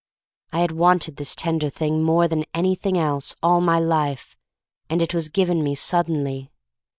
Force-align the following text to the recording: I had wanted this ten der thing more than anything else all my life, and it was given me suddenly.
I 0.51 0.61
had 0.61 0.71
wanted 0.71 1.17
this 1.17 1.35
ten 1.35 1.59
der 1.59 1.69
thing 1.69 2.01
more 2.01 2.27
than 2.27 2.45
anything 2.55 2.97
else 2.97 3.35
all 3.43 3.61
my 3.61 3.77
life, 3.77 4.35
and 4.89 4.99
it 4.99 5.13
was 5.13 5.29
given 5.29 5.63
me 5.63 5.75
suddenly. 5.75 6.49